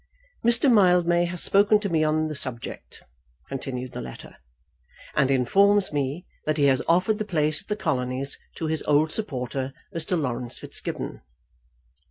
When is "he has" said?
6.57-6.81